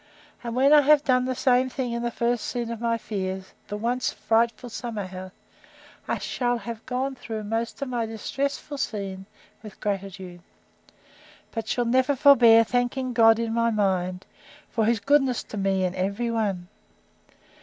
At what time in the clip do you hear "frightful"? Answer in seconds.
4.11-4.71